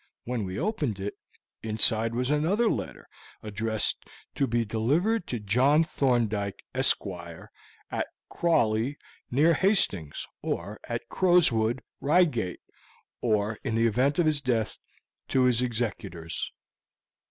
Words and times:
When 0.23 0.45
we 0.45 0.57
opened 0.57 0.99
it, 0.99 1.13
inside 1.61 2.15
was 2.15 2.31
another 2.31 2.67
letter 2.67 3.07
addressed 3.43 4.03
'To 4.33 4.47
be 4.47 4.65
delivered 4.65 5.27
to 5.27 5.39
John 5.39 5.83
Thorndyke, 5.83 6.63
Esquire, 6.73 7.51
at 7.91 8.07
Crawley, 8.27 8.97
near 9.29 9.53
Hastings, 9.53 10.25
or 10.41 10.79
at 10.85 11.07
Crowswood, 11.07 11.81
Reigate, 11.99 12.61
or 13.21 13.59
in 13.63 13.75
the 13.75 13.85
event 13.85 14.17
of 14.17 14.25
his 14.25 14.41
death 14.41 14.75
to 15.27 15.43
his 15.43 15.61
executors.'" 15.61 16.51